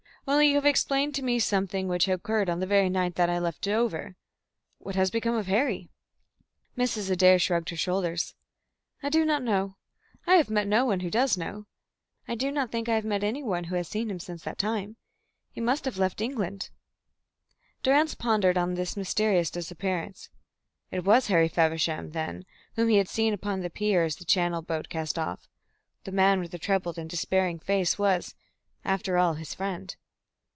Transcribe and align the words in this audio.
Only 0.27 0.49
you 0.49 0.55
have 0.55 0.67
explained 0.67 1.15
to 1.15 1.23
me 1.23 1.39
something 1.39 1.87
which 1.87 2.07
occurred 2.07 2.47
on 2.47 2.59
the 2.59 2.67
very 2.67 2.89
night 2.91 3.15
that 3.15 3.27
I 3.29 3.39
left 3.39 3.63
Dover. 3.63 4.15
What 4.77 4.93
has 4.93 5.09
become 5.09 5.33
of 5.33 5.47
Harry?" 5.47 5.89
Mrs. 6.77 7.09
Adair 7.09 7.39
shrugged 7.39 7.69
her 7.71 7.75
shoulders. 7.75 8.35
"I 9.01 9.09
do 9.09 9.25
not 9.25 9.41
know. 9.41 9.77
I 10.27 10.35
have 10.35 10.47
met 10.51 10.67
no 10.67 10.85
one 10.85 10.99
who 10.99 11.09
does 11.09 11.37
know. 11.39 11.65
I 12.27 12.35
do 12.35 12.51
not 12.51 12.71
think 12.71 12.85
that 12.85 12.91
I 12.91 12.95
have 12.95 13.03
met 13.03 13.23
any 13.23 13.41
one 13.41 13.65
who 13.65 13.75
has 13.75 13.87
even 13.95 14.03
seen 14.09 14.11
him 14.11 14.19
since 14.19 14.43
that 14.43 14.59
time. 14.59 14.95
He 15.49 15.59
must 15.59 15.85
have 15.85 15.97
left 15.97 16.21
England." 16.21 16.69
Durrance 17.81 18.13
pondered 18.13 18.59
on 18.59 18.75
this 18.75 18.95
mysterious 18.95 19.49
disappearance. 19.49 20.29
It 20.91 21.03
was 21.03 21.27
Harry 21.27 21.47
Feversham, 21.49 22.11
then, 22.11 22.45
whom 22.75 22.89
he 22.89 22.97
had 22.97 23.09
seen 23.09 23.33
upon 23.33 23.61
the 23.61 23.71
pier 23.71 24.03
as 24.03 24.17
the 24.17 24.23
Channel 24.25 24.61
boat 24.61 24.87
cast 24.87 25.17
off. 25.17 25.49
The 26.03 26.11
man 26.11 26.39
with 26.39 26.51
the 26.51 26.59
troubled 26.59 26.99
and 26.99 27.09
despairing 27.09 27.57
face 27.57 27.97
was, 27.97 28.35
after 28.85 29.17
all, 29.17 29.33
his 29.33 29.55
friend. 29.55 29.95